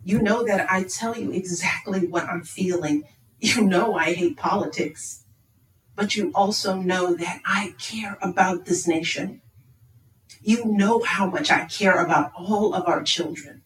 You 0.03 0.21
know 0.21 0.43
that 0.45 0.69
I 0.69 0.83
tell 0.83 1.17
you 1.17 1.31
exactly 1.31 2.05
what 2.07 2.25
I'm 2.25 2.43
feeling. 2.43 3.03
You 3.39 3.61
know 3.61 3.95
I 3.95 4.13
hate 4.13 4.37
politics, 4.37 5.25
but 5.97 6.15
you 6.15 6.31
also 6.33 6.75
know 6.75 7.13
that 7.13 7.41
I 7.45 7.75
care 7.77 8.17
about 8.21 8.63
this 8.63 8.87
nation. 8.87 9.41
You 10.41 10.63
know 10.63 11.01
how 11.01 11.25
much 11.25 11.51
I 11.51 11.65
care 11.65 12.01
about 12.01 12.31
all 12.37 12.73
of 12.73 12.87
our 12.87 13.03
children. 13.03 13.63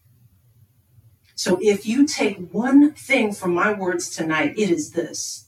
So 1.36 1.60
if 1.62 1.86
you 1.86 2.08
take 2.08 2.50
one 2.52 2.94
thing 2.94 3.34
from 3.34 3.54
my 3.54 3.72
words 3.72 4.10
tonight, 4.10 4.58
it 4.58 4.72
is 4.72 4.94
this. 4.94 5.48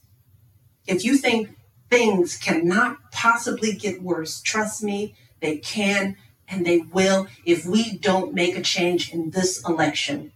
If 0.86 1.04
you 1.04 1.18
think 1.18 1.58
things 1.89 2.38
cannot 2.38 3.12
possibly 3.12 3.74
get 3.74 4.01
worse, 4.01 4.41
trust 4.41 4.84
me, 4.84 5.15
they 5.41 5.58
can 5.58 6.15
and 6.48 6.65
they 6.65 6.79
will 6.79 7.27
if 7.46 7.65
we 7.65 7.98
don't 7.98 8.34
make 8.34 8.58
a 8.58 8.62
change 8.62 9.13
in 9.13 9.31
this 9.31 9.63
election. 9.67 10.31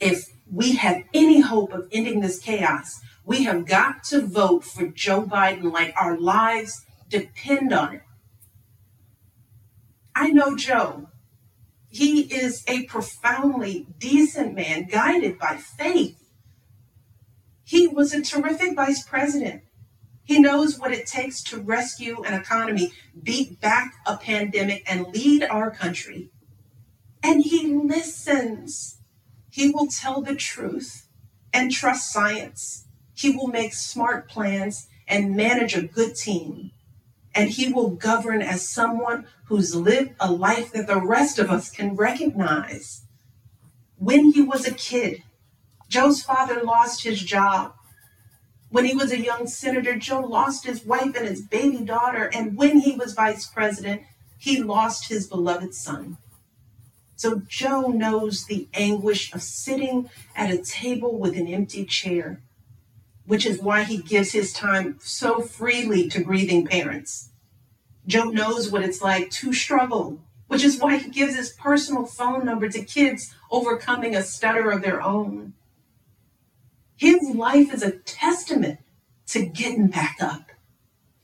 If 0.00 0.32
we 0.50 0.76
have 0.76 1.02
any 1.12 1.40
hope 1.40 1.72
of 1.72 1.88
ending 1.92 2.20
this 2.20 2.38
chaos, 2.38 3.00
we 3.24 3.44
have 3.44 3.66
got 3.66 4.04
to 4.04 4.26
vote 4.26 4.64
for 4.64 4.88
Joe 4.88 5.22
Biden 5.22 5.72
like 5.72 5.94
our 5.96 6.18
lives 6.18 6.84
depend 7.08 7.72
on 7.72 7.96
it. 7.96 8.02
I 10.14 10.28
know 10.28 10.56
Joe. 10.56 11.08
He 11.88 12.22
is 12.22 12.64
a 12.66 12.84
profoundly 12.84 13.86
decent 13.98 14.54
man, 14.54 14.84
guided 14.84 15.38
by 15.38 15.56
faith. 15.56 16.18
He 17.64 17.86
was 17.86 18.12
a 18.12 18.22
terrific 18.22 18.74
vice 18.74 19.04
president. 19.04 19.63
He 20.24 20.38
knows 20.40 20.78
what 20.78 20.92
it 20.92 21.06
takes 21.06 21.42
to 21.44 21.60
rescue 21.60 22.22
an 22.22 22.34
economy, 22.34 22.92
beat 23.22 23.60
back 23.60 23.94
a 24.06 24.16
pandemic, 24.16 24.82
and 24.90 25.06
lead 25.08 25.44
our 25.44 25.70
country. 25.70 26.30
And 27.22 27.44
he 27.44 27.66
listens. 27.66 28.98
He 29.50 29.70
will 29.70 29.86
tell 29.86 30.22
the 30.22 30.34
truth 30.34 31.06
and 31.52 31.70
trust 31.70 32.10
science. 32.10 32.86
He 33.14 33.36
will 33.36 33.48
make 33.48 33.74
smart 33.74 34.28
plans 34.28 34.88
and 35.06 35.36
manage 35.36 35.76
a 35.76 35.86
good 35.86 36.16
team. 36.16 36.70
And 37.34 37.50
he 37.50 37.72
will 37.72 37.90
govern 37.90 38.40
as 38.40 38.66
someone 38.66 39.26
who's 39.46 39.74
lived 39.74 40.14
a 40.18 40.32
life 40.32 40.72
that 40.72 40.86
the 40.86 41.00
rest 41.00 41.38
of 41.38 41.50
us 41.50 41.70
can 41.70 41.96
recognize. 41.96 43.02
When 43.96 44.32
he 44.32 44.42
was 44.42 44.66
a 44.66 44.74
kid, 44.74 45.22
Joe's 45.88 46.22
father 46.22 46.62
lost 46.62 47.04
his 47.04 47.20
job 47.20 47.74
when 48.74 48.86
he 48.86 48.94
was 48.96 49.12
a 49.12 49.20
young 49.20 49.46
senator, 49.46 49.94
Joe 49.94 50.18
lost 50.18 50.66
his 50.66 50.84
wife 50.84 51.14
and 51.14 51.28
his 51.28 51.42
baby 51.42 51.84
daughter. 51.84 52.28
And 52.34 52.56
when 52.56 52.80
he 52.80 52.96
was 52.96 53.12
vice 53.12 53.46
president, 53.46 54.02
he 54.36 54.60
lost 54.60 55.08
his 55.08 55.28
beloved 55.28 55.76
son. 55.76 56.16
So 57.14 57.42
Joe 57.46 57.82
knows 57.82 58.46
the 58.46 58.66
anguish 58.74 59.32
of 59.32 59.44
sitting 59.44 60.10
at 60.34 60.50
a 60.50 60.58
table 60.58 61.16
with 61.16 61.36
an 61.36 61.46
empty 61.46 61.84
chair, 61.84 62.40
which 63.26 63.46
is 63.46 63.62
why 63.62 63.84
he 63.84 63.98
gives 63.98 64.32
his 64.32 64.52
time 64.52 64.98
so 65.00 65.40
freely 65.40 66.08
to 66.08 66.24
grieving 66.24 66.66
parents. 66.66 67.28
Joe 68.08 68.24
knows 68.24 68.72
what 68.72 68.82
it's 68.82 69.00
like 69.00 69.30
to 69.30 69.52
struggle, 69.52 70.18
which 70.48 70.64
is 70.64 70.80
why 70.80 70.96
he 70.96 71.10
gives 71.10 71.36
his 71.36 71.52
personal 71.52 72.06
phone 72.06 72.44
number 72.44 72.68
to 72.68 72.82
kids 72.82 73.36
overcoming 73.52 74.16
a 74.16 74.22
stutter 74.24 74.72
of 74.72 74.82
their 74.82 75.00
own. 75.00 75.52
His 76.96 77.34
life 77.34 77.72
is 77.72 77.82
a 77.82 77.98
testament 77.98 78.80
to 79.26 79.44
getting 79.44 79.88
back 79.88 80.16
up. 80.20 80.52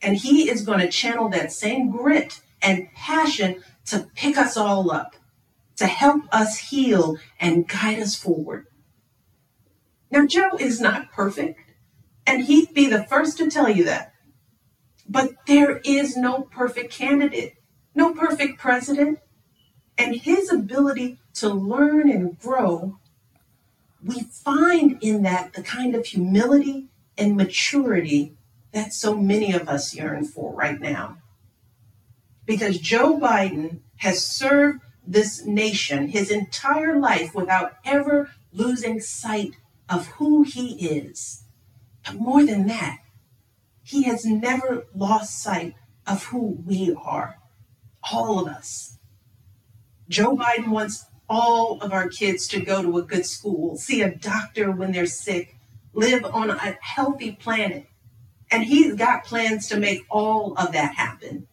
And 0.03 0.17
he 0.17 0.49
is 0.49 0.65
going 0.65 0.81
to 0.81 0.89
channel 0.89 1.29
that 1.29 1.53
same 1.53 1.91
grit 1.91 2.41
and 2.63 2.93
passion 2.95 3.63
to 3.87 4.07
pick 4.15 4.37
us 4.37 4.57
all 4.57 4.91
up, 4.91 5.17
to 5.77 5.87
help 5.87 6.25
us 6.33 6.59
heal 6.71 7.19
and 7.39 7.69
guide 7.69 8.01
us 8.01 8.15
forward. 8.15 8.67
Now, 10.11 10.27
Joe 10.27 10.57
is 10.59 10.81
not 10.81 11.13
perfect, 11.13 11.61
and 12.27 12.45
he'd 12.45 12.75
be 12.75 12.87
the 12.87 13.05
first 13.05 13.39
to 13.39 13.51
tell 13.51 13.69
you 13.69 13.85
that. 13.85 14.13
But 15.09 15.31
there 15.47 15.79
is 15.85 16.17
no 16.17 16.43
perfect 16.43 16.93
candidate, 16.93 17.55
no 17.95 18.15
perfect 18.15 18.59
president, 18.59 19.19
and 19.99 20.17
his 20.17 20.51
ability 20.51 21.19
to 21.35 21.49
learn 21.49 22.11
and 22.11 22.39
grow 22.39 22.99
we 24.05 24.23
find 24.23 24.99
in 25.03 25.23
that 25.23 25.53
the 25.53 25.63
kind 25.63 25.95
of 25.95 26.07
humility 26.07 26.89
and 27.19 27.37
maturity 27.37 28.35
that 28.73 28.93
so 28.93 29.17
many 29.17 29.53
of 29.53 29.69
us 29.69 29.95
yearn 29.95 30.25
for 30.25 30.55
right 30.55 30.81
now. 30.81 31.19
Because 32.47 32.79
Joe 32.79 33.19
Biden 33.19 33.81
has 33.97 34.25
served 34.25 34.81
this 35.07 35.45
nation 35.45 36.09
his 36.09 36.31
entire 36.31 36.99
life 36.99 37.35
without 37.35 37.77
ever 37.85 38.31
losing 38.53 39.01
sight 39.01 39.57
of 39.89 40.07
who 40.07 40.43
he 40.43 40.87
is. 40.87 41.45
But 42.05 42.15
more 42.15 42.45
than 42.45 42.67
that, 42.69 42.99
he 43.83 44.05
has 44.05 44.25
never 44.25 44.87
lost 44.95 45.43
sight 45.43 45.75
of 46.07 46.25
who 46.25 46.63
we 46.65 46.97
are, 47.03 47.39
all 48.11 48.39
of 48.41 48.49
us. 48.49 48.99
Joe 50.09 50.37
Biden 50.37 50.69
wants 50.69 51.07
all 51.31 51.81
of 51.81 51.93
our 51.93 52.09
kids 52.09 52.49
to 52.49 52.61
go 52.61 52.83
to 52.83 52.99
a 52.99 53.03
good 53.03 53.25
school, 53.25 53.77
see 53.77 54.03
a 54.03 54.15
doctor 54.15 54.73
when 54.73 54.91
they're 54.91 55.07
sick, 55.07 55.57
live 55.95 56.25
on 56.25 56.51
a 56.51 56.77
healthy 56.81 57.33
planet. 57.33 57.87
And 58.51 58.65
he's 58.65 58.97
got 58.97 59.25
plans 59.25 59.69
to 59.69 59.79
make 59.79 60.05
all 60.11 60.55
of 60.59 60.73
that 60.73 60.97
happen. 60.97 61.47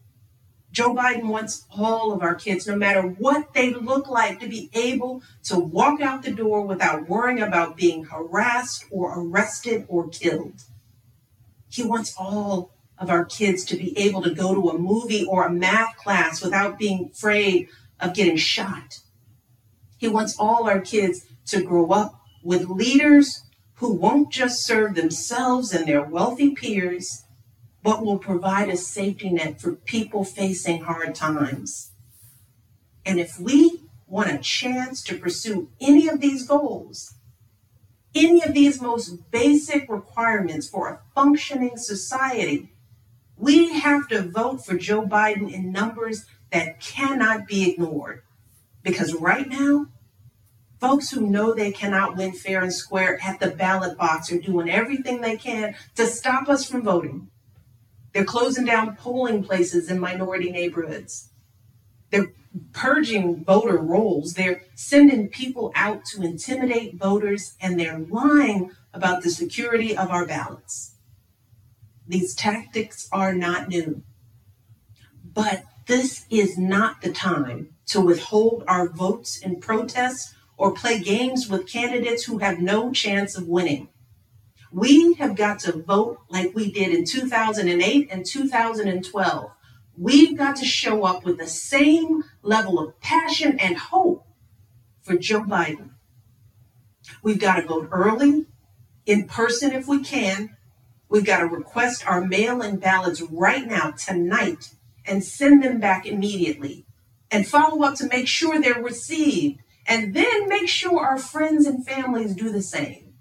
Joe 0.72 0.94
Biden 0.94 1.28
wants 1.28 1.66
all 1.72 2.12
of 2.12 2.22
our 2.22 2.36
kids, 2.36 2.68
no 2.68 2.76
matter 2.76 3.02
what 3.02 3.54
they 3.54 3.72
look 3.74 4.10
like, 4.10 4.40
to 4.40 4.48
be 4.48 4.70
able 4.74 5.22
to 5.44 5.60
walk 5.60 6.02
out 6.02 6.24
the 6.24 6.32
door 6.32 6.66
without 6.66 7.08
worrying 7.08 7.42
about 7.42 7.78
being 7.78 8.06
harassed 8.06 8.86
or 8.92 9.20
arrested 9.20 9.86
or 9.88 10.08
killed. 10.10 10.64
He 11.70 11.84
wants 11.84 12.16
all 12.18 12.72
of 12.98 13.10
our 13.12 13.26
kids 13.26 13.64
to 13.66 13.78
be 13.78 13.98
able 13.98 14.24
to 14.24 14.34
go 14.34 14.56
to 14.56 14.70
a 14.70 14.78
movie 14.78 15.26
or 15.26 15.46
a 15.46 15.52
math 15.52 15.96
class 15.98 16.44
without 16.44 16.80
being 16.80 17.12
afraid 17.14 17.70
of 18.00 18.16
getting 18.16 18.38
shot. 18.38 19.00
He 19.98 20.08
wants 20.08 20.36
all 20.38 20.70
our 20.70 20.80
kids 20.80 21.26
to 21.48 21.64
grow 21.64 21.92
up 21.92 22.22
with 22.44 22.70
leaders 22.70 23.44
who 23.76 23.94
won't 23.94 24.32
just 24.32 24.66
serve 24.66 24.96
themselves 24.96 25.74
and 25.74 25.88
their 25.88 26.04
wealthy 26.04 26.52
peers, 26.52 27.24
but 27.84 28.04
will 28.04 28.18
provide 28.18 28.70
a 28.70 28.78
safety 28.78 29.30
net 29.30 29.62
for 29.62 29.74
people 29.74 30.24
facing 30.24 30.82
hard 30.82 31.14
times. 31.14 31.92
And 33.06 33.20
if 33.20 33.40
we 33.40 33.84
want 34.08 34.32
a 34.32 34.38
chance 34.40 35.04
to 35.04 35.18
pursue 35.18 35.70
any 35.80 36.08
of 36.08 36.20
these 36.20 36.48
goals, 36.48 37.14
any 38.16 38.44
of 38.44 38.54
these 38.54 38.82
most 38.82 39.30
basic 39.32 39.90
requirements 39.90 40.68
for 40.68 40.90
a 40.90 41.00
functioning 41.14 41.78
society, 41.78 42.72
we 43.38 43.74
have 43.74 44.08
to 44.08 44.24
vote 44.24 44.66
for 44.66 44.76
Joe 44.76 45.04
Biden 45.06 45.52
in 45.52 45.72
numbers 45.72 46.26
that 46.52 46.80
cannot 46.80 47.48
be 47.48 47.70
ignored. 47.70 48.24
Because 48.84 49.14
right 49.14 49.48
now, 49.48 49.88
folks 50.80 51.10
who 51.10 51.22
know 51.22 51.54
they 51.54 51.72
cannot 51.72 52.16
win 52.16 52.34
fair 52.34 52.62
and 52.62 52.74
square 52.74 53.20
at 53.24 53.40
the 53.40 53.52
ballot 53.52 53.98
box 53.98 54.32
are 54.32 54.40
doing 54.40 54.70
everything 54.70 55.22
they 55.22 55.38
can 55.38 55.76
to 55.96 56.06
stop 56.06 56.48
us 56.50 56.70
from 56.70 56.84
voting. 56.84 57.30
They're 58.14 58.26
closing 58.26 58.66
down 58.66 58.96
polling 58.96 59.44
places 59.44 59.92
in 59.92 60.00
minority 60.00 60.52
neighborhoods. 60.52 61.30
They're 62.10 62.32
purging 62.74 63.44
voter 63.44 63.78
rolls. 63.78 64.34
They're 64.34 64.64
sending 64.76 65.28
people 65.28 65.72
out 65.76 66.06
to 66.06 66.24
intimidate 66.24 66.96
voters, 66.96 67.56
and 67.62 67.80
they're 67.80 68.00
lying 68.00 68.72
about 68.94 69.22
the 69.22 69.30
security 69.30 69.96
of 69.96 70.10
our 70.10 70.26
ballots. 70.26 70.96
These 72.08 72.34
tactics 72.34 73.08
are 73.12 73.34
not 73.34 73.68
new. 73.68 74.04
But 75.24 75.66
this 75.86 76.26
is 76.30 76.58
not 76.58 77.02
the 77.02 77.12
time 77.12 77.77
to 77.88 78.02
withhold 78.02 78.64
our 78.68 78.88
votes 78.88 79.38
in 79.38 79.60
protests 79.60 80.36
or 80.58 80.74
play 80.74 81.00
games 81.00 81.48
with 81.48 81.72
candidates 81.72 82.24
who 82.24 82.40
have 82.40 82.60
no 82.60 82.92
chance 82.92 83.38
of 83.38 83.48
winning. 83.48 83.90
We 84.72 85.14
have 85.16 85.36
got 85.36 85.60
to 85.60 85.72
vote 85.72 86.20
like 86.30 86.54
we 86.54 86.72
did 86.72 86.94
in 86.94 87.06
2008 87.06 88.10
and 88.12 88.26
2012. 88.26 89.52
We've 89.98 90.38
got 90.38 90.56
to 90.58 90.66
show 90.66 91.04
up 91.06 91.24
with 91.26 91.38
the 91.38 91.48
same 91.48 92.24
level 92.42 92.80
of 92.80 93.00
passion 93.00 93.58
and 93.60 93.78
hope 93.78 94.28
for 95.02 95.18
Joe 95.18 95.42
Biden. 95.42 95.92
We've 97.24 97.40
got 97.40 97.56
to 97.56 97.68
vote 97.68 97.90
early, 97.92 98.46
in 99.06 99.28
person 99.28 99.72
if 99.72 99.88
we 99.88 100.04
can. 100.04 100.58
We've 101.10 101.26
got 101.26 101.40
to 101.40 101.46
request 101.46 102.06
our 102.06 102.22
mail 102.22 102.62
in 102.62 102.78
ballots 102.78 103.22
right 103.22 103.66
now, 103.66 103.92
tonight, 103.92 104.76
and 105.06 105.24
send 105.24 105.64
them 105.64 105.80
back 105.80 106.06
immediately. 106.06 106.87
And 107.30 107.48
follow 107.48 107.84
up 107.84 107.96
to 107.96 108.08
make 108.08 108.28
sure 108.28 108.62
they're 108.62 108.82
received. 108.82 109.60
And 109.86 110.14
then 110.14 110.48
make 110.48 110.68
sure 110.68 111.00
our 111.00 111.18
friends 111.18 111.66
and 111.66 111.86
families 111.86 112.36
do 112.36 112.52
the 112.52 112.62
same. 112.62 113.14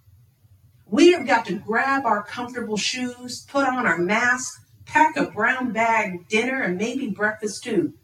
We 0.84 1.12
have 1.12 1.26
got 1.26 1.46
to 1.46 1.54
grab 1.54 2.04
our 2.04 2.22
comfortable 2.22 2.76
shoes, 2.76 3.44
put 3.48 3.66
on 3.66 3.86
our 3.86 3.98
mask, 3.98 4.62
pack 4.84 5.16
a 5.16 5.24
brown 5.26 5.72
bag 5.72 6.28
dinner, 6.28 6.62
and 6.62 6.76
maybe 6.76 7.08
breakfast 7.08 7.64
too, 7.64 7.94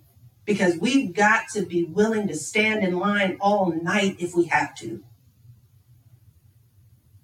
because 0.45 0.77
we've 0.79 1.15
got 1.15 1.45
to 1.55 1.63
be 1.63 1.85
willing 1.85 2.27
to 2.29 2.35
stand 2.35 2.85
in 2.85 2.99
line 2.99 3.37
all 3.41 3.73
night 3.73 4.17
if 4.19 4.35
we 4.35 4.47
have 4.47 4.75
to. 4.77 5.05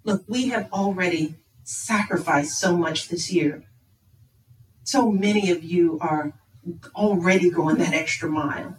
Look, 0.05 0.25
we 0.29 0.49
have 0.49 0.73
already 0.73 1.35
sacrificed 1.65 2.59
so 2.59 2.77
much 2.77 3.09
this 3.09 3.33
year. 3.33 3.65
So 4.85 5.11
many 5.11 5.51
of 5.51 5.63
you 5.63 5.99
are 6.01 6.33
already 6.95 7.51
going 7.51 7.77
that 7.79 7.95
extra 7.95 8.29
mile. 8.29 8.77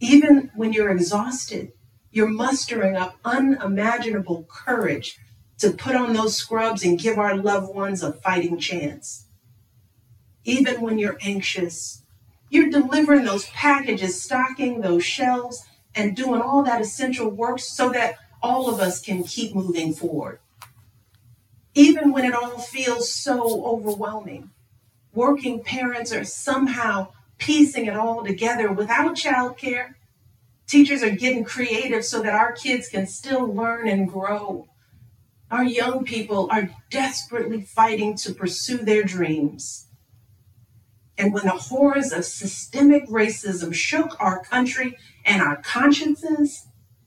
Even 0.00 0.50
when 0.54 0.72
you're 0.72 0.90
exhausted, 0.90 1.72
you're 2.10 2.28
mustering 2.28 2.96
up 2.96 3.16
unimaginable 3.24 4.46
courage 4.48 5.18
to 5.58 5.70
put 5.70 5.96
on 5.96 6.12
those 6.12 6.36
scrubs 6.36 6.84
and 6.84 6.98
give 6.98 7.18
our 7.18 7.36
loved 7.36 7.74
ones 7.74 8.02
a 8.02 8.12
fighting 8.12 8.58
chance. 8.58 9.26
Even 10.44 10.80
when 10.80 10.98
you're 10.98 11.18
anxious, 11.22 12.02
you're 12.50 12.70
delivering 12.70 13.24
those 13.24 13.46
packages, 13.46 14.22
stocking 14.22 14.80
those 14.80 15.04
shelves, 15.04 15.64
and 15.94 16.16
doing 16.16 16.40
all 16.40 16.62
that 16.62 16.80
essential 16.80 17.30
work 17.30 17.58
so 17.58 17.90
that 17.90 18.16
all 18.42 18.68
of 18.68 18.80
us 18.80 19.00
can 19.00 19.24
keep 19.24 19.54
moving 19.54 19.92
forward. 19.94 20.38
Even 21.74 22.12
when 22.12 22.24
it 22.24 22.34
all 22.34 22.58
feels 22.58 23.12
so 23.12 23.64
overwhelming, 23.64 24.50
working 25.14 25.62
parents 25.62 26.12
are 26.12 26.24
somehow 26.24 27.08
piecing 27.38 27.86
it 27.86 27.96
all 27.96 28.24
together 28.24 28.72
without 28.72 29.16
childcare. 29.16 29.94
Teachers 30.66 31.02
are 31.02 31.10
getting 31.10 31.44
creative 31.44 32.04
so 32.04 32.22
that 32.22 32.34
our 32.34 32.52
kids 32.52 32.88
can 32.88 33.06
still 33.06 33.46
learn 33.46 33.88
and 33.88 34.08
grow. 34.08 34.68
Our 35.50 35.64
young 35.64 36.04
people 36.04 36.48
are 36.50 36.70
desperately 36.90 37.60
fighting 37.60 38.16
to 38.18 38.34
pursue 38.34 38.78
their 38.78 39.02
dreams. 39.02 39.86
And 41.16 41.32
when 41.32 41.44
the 41.44 41.50
horrors 41.50 42.12
of 42.12 42.24
systemic 42.24 43.08
racism 43.08 43.72
shook 43.72 44.16
our 44.18 44.42
country 44.42 44.96
and 45.24 45.40
our 45.42 45.56
consciences, 45.62 46.66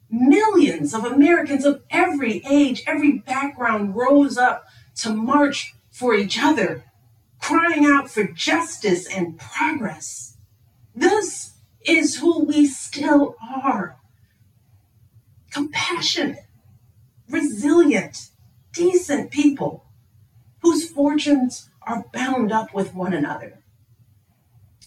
millions 0.09 0.93
of 0.93 1.03
Americans 1.03 1.65
of 1.65 1.83
every 1.89 2.41
age, 2.49 2.83
every 2.87 3.17
background 3.17 3.95
rose 3.95 4.37
up 4.37 4.65
to 4.97 5.13
march 5.13 5.73
for 5.91 6.13
each 6.13 6.41
other, 6.41 6.85
crying 7.47 7.85
out 7.85 8.09
for 8.09 8.25
justice 8.25 9.07
and 9.07 9.39
progress. 9.39 10.35
This 10.93 11.53
is 11.85 12.17
who 12.17 12.43
we 12.43 12.67
still 12.67 13.37
are 13.63 13.95
compassionate, 15.49 16.45
resilient, 17.29 18.31
decent 18.73 19.31
people 19.31 19.85
whose 20.61 20.89
fortunes 20.89 21.69
are 21.83 22.03
bound 22.11 22.51
up 22.51 22.73
with 22.73 22.93
one 22.93 23.13
another. 23.13 23.63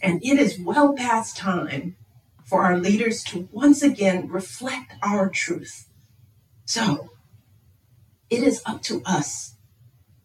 And 0.03 0.23
it 0.23 0.39
is 0.39 0.61
well 0.61 0.93
past 0.93 1.39
time 1.39 1.97
for 2.45 2.63
our 2.65 2.77
leaders 2.77 3.25
to 3.25 3.49
once 3.53 3.83
again 3.83 4.29
reflect 4.29 4.93
our 5.03 5.31
truth. 5.31 5.89
So 6.67 7.09
it 8.29 8.43
is 8.43 8.61
up 8.67 8.83
to 8.83 9.01
us 9.07 9.55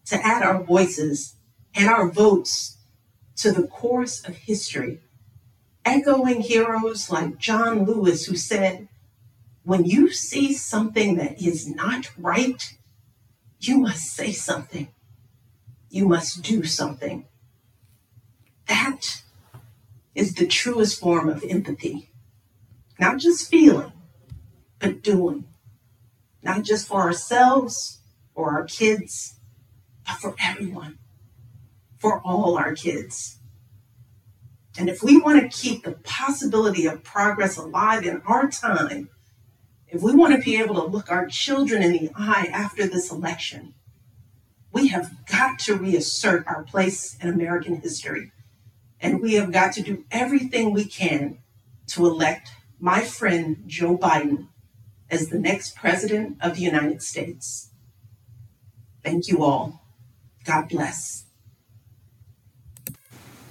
to 0.04 0.16
add 0.16 0.42
our 0.42 0.62
voices 0.62 1.35
and 1.76 1.88
our 1.88 2.10
votes 2.10 2.78
to 3.36 3.52
the 3.52 3.66
course 3.68 4.24
of 4.26 4.34
history, 4.34 5.00
echoing 5.84 6.40
heroes 6.40 7.10
like 7.10 7.38
John 7.38 7.84
Lewis, 7.84 8.24
who 8.24 8.36
said, 8.36 8.88
When 9.62 9.84
you 9.84 10.10
see 10.10 10.54
something 10.54 11.16
that 11.16 11.40
is 11.40 11.68
not 11.68 12.10
right, 12.16 12.74
you 13.60 13.78
must 13.78 14.04
say 14.14 14.32
something. 14.32 14.88
You 15.90 16.08
must 16.08 16.42
do 16.42 16.64
something. 16.64 17.26
That 18.66 19.22
is 20.14 20.34
the 20.34 20.46
truest 20.46 20.98
form 20.98 21.28
of 21.28 21.44
empathy. 21.48 22.10
Not 22.98 23.18
just 23.18 23.50
feeling, 23.50 23.92
but 24.78 25.02
doing. 25.02 25.44
Not 26.42 26.62
just 26.62 26.88
for 26.88 27.02
ourselves 27.02 28.00
or 28.34 28.52
our 28.52 28.64
kids, 28.64 29.34
but 30.06 30.16
for 30.16 30.34
everyone, 30.42 30.98
for 31.98 32.20
all 32.20 32.56
our 32.58 32.74
kids. 32.74 33.38
And 34.78 34.90
if 34.90 35.02
we 35.02 35.18
want 35.18 35.40
to 35.40 35.58
keep 35.58 35.84
the 35.84 35.92
possibility 35.92 36.86
of 36.86 37.02
progress 37.02 37.56
alive 37.56 38.04
in 38.04 38.20
our 38.26 38.48
time, 38.50 39.08
if 39.88 40.02
we 40.02 40.14
want 40.14 40.34
to 40.34 40.42
be 40.42 40.58
able 40.58 40.74
to 40.74 40.84
look 40.84 41.10
our 41.10 41.26
children 41.26 41.82
in 41.82 41.92
the 41.92 42.10
eye 42.14 42.48
after 42.52 42.86
this 42.86 43.10
election, 43.10 43.74
we 44.72 44.88
have 44.88 45.24
got 45.26 45.58
to 45.60 45.76
reassert 45.76 46.46
our 46.46 46.62
place 46.64 47.16
in 47.22 47.28
American 47.28 47.80
history. 47.80 48.32
And 49.00 49.22
we 49.22 49.34
have 49.34 49.52
got 49.52 49.72
to 49.74 49.82
do 49.82 50.04
everything 50.10 50.72
we 50.72 50.84
can 50.84 51.38
to 51.88 52.06
elect 52.06 52.50
my 52.78 53.00
friend 53.00 53.62
Joe 53.66 53.96
Biden 53.96 54.48
as 55.08 55.28
the 55.28 55.38
next 55.38 55.76
president 55.76 56.36
of 56.40 56.56
the 56.56 56.62
United 56.62 57.00
States. 57.00 57.70
Thank 59.02 59.28
you 59.28 59.44
all. 59.44 59.82
God 60.44 60.68
bless. 60.68 61.25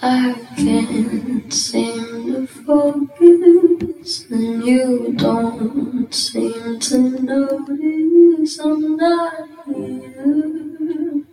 I 0.07 0.35
can't 0.55 1.51
seem 1.51 2.31
to 2.31 2.45
focus, 2.45 4.25
and 4.29 4.63
you 4.63 5.15
don't 5.17 6.13
seem 6.13 6.79
to 6.79 6.99
notice 6.99 8.59
I'm 8.59 8.97
not 8.97 9.49
here. 9.65 11.23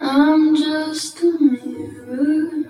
I'm 0.00 0.56
just 0.56 1.22
a 1.22 1.38
mirror. 1.38 2.66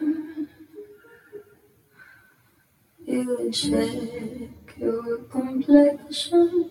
You 3.07 3.51
check 3.51 4.77
your 4.77 5.19
complexion 5.31 6.71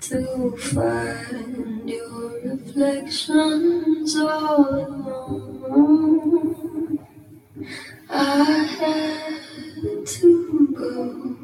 to 0.00 0.56
find 0.56 1.90
your 1.90 2.40
reflections 2.44 4.16
all 4.16 5.05
I 8.18 8.64
had 8.80 10.06
to 10.06 10.74
go. 10.74 11.36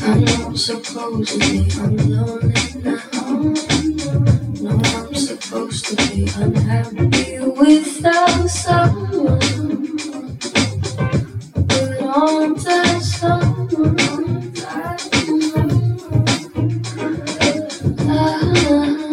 I 0.00 0.20
know 0.20 0.54
supposedly 0.54 1.70
I'm 1.80 1.96
lonely 1.96 2.54
now. 2.82 3.54
No, 4.62 4.80
I'm 4.82 5.14
supposed 5.14 5.86
to 5.86 5.96
be 5.96 6.28
unhappy 6.36 7.40
without 7.40 8.48
someone. 8.48 9.98
But 11.54 12.00
someone 13.02 14.43
know? 18.14 19.03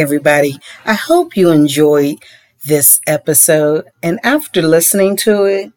Everybody. 0.00 0.58
I 0.86 0.94
hope 0.94 1.36
you 1.36 1.50
enjoyed 1.50 2.24
this 2.64 3.02
episode. 3.06 3.84
And 4.02 4.18
after 4.22 4.62
listening 4.62 5.14
to 5.18 5.44
it, 5.44 5.72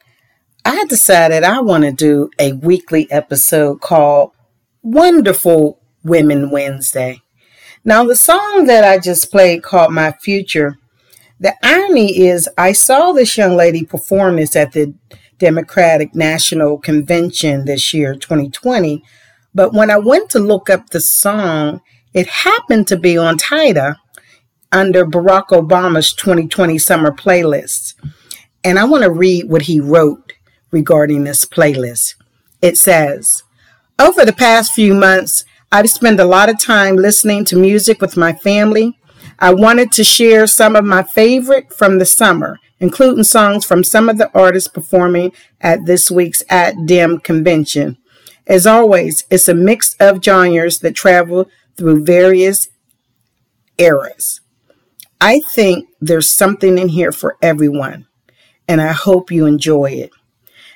I 0.63 0.85
decided 0.85 1.43
I 1.43 1.59
want 1.59 1.83
to 1.83 1.91
do 1.91 2.29
a 2.39 2.53
weekly 2.53 3.11
episode 3.11 3.81
called 3.81 4.31
Wonderful 4.81 5.81
Women 6.05 6.51
Wednesday. 6.51 7.21
Now, 7.83 8.05
the 8.05 8.15
song 8.15 8.65
that 8.67 8.85
I 8.85 8.97
just 8.97 9.29
played 9.29 9.61
called 9.61 9.91
My 9.91 10.13
Future, 10.13 10.77
the 11.37 11.53
irony 11.61 12.17
is 12.17 12.47
I 12.57 12.71
saw 12.71 13.11
this 13.11 13.37
young 13.37 13.57
lady 13.57 13.83
perform 13.83 14.37
this 14.37 14.55
at 14.55 14.71
the 14.71 14.93
Democratic 15.37 16.15
National 16.15 16.77
Convention 16.77 17.65
this 17.65 17.93
year, 17.93 18.15
2020. 18.15 19.03
But 19.53 19.73
when 19.73 19.91
I 19.91 19.97
went 19.97 20.29
to 20.29 20.39
look 20.39 20.69
up 20.69 20.91
the 20.91 21.01
song, 21.01 21.81
it 22.13 22.27
happened 22.27 22.87
to 22.87 22.95
be 22.95 23.17
on 23.17 23.37
Tidal 23.37 23.95
under 24.73 25.05
Barack 25.05 25.49
Obama's 25.49 26.13
2020 26.13 26.77
summer 26.79 27.11
playlist. 27.11 27.93
And 28.63 28.79
I 28.79 28.83
want 28.85 29.03
to 29.03 29.11
read 29.11 29.49
what 29.49 29.63
he 29.63 29.79
wrote 29.79 30.33
regarding 30.71 31.23
this 31.23 31.45
playlist. 31.45 32.15
It 32.61 32.77
says, 32.77 33.43
Over 33.99 34.25
the 34.25 34.33
past 34.33 34.73
few 34.73 34.93
months, 34.95 35.45
I've 35.71 35.89
spent 35.89 36.19
a 36.19 36.25
lot 36.25 36.49
of 36.49 36.59
time 36.59 36.95
listening 36.95 37.45
to 37.45 37.55
music 37.55 38.01
with 38.01 38.17
my 38.17 38.33
family. 38.33 38.99
I 39.39 39.53
wanted 39.53 39.91
to 39.93 40.03
share 40.03 40.47
some 40.47 40.75
of 40.75 40.85
my 40.85 41.03
favorite 41.03 41.71
from 41.71 41.99
the 41.99 42.05
summer, 42.05 42.57
including 42.79 43.23
songs 43.23 43.65
from 43.65 43.83
some 43.83 44.09
of 44.09 44.17
the 44.17 44.31
artists 44.37 44.69
performing 44.69 45.31
at 45.61 45.85
this 45.85 46.09
week's 46.09 46.43
At 46.49 46.85
Dem 46.85 47.19
convention. 47.19 47.97
As 48.47 48.67
always, 48.67 49.25
it's 49.29 49.47
a 49.47 49.53
mix 49.53 49.95
of 49.99 50.23
genres 50.23 50.79
that 50.79 50.95
travel 50.95 51.49
through 51.77 52.03
various 52.03 52.67
eras. 53.77 54.41
I 55.25 55.39
think 55.39 55.87
there's 56.01 56.29
something 56.29 56.77
in 56.77 56.89
here 56.89 57.13
for 57.13 57.37
everyone, 57.41 58.07
and 58.67 58.81
I 58.81 58.91
hope 58.91 59.31
you 59.31 59.45
enjoy 59.45 59.91
it. 59.91 60.11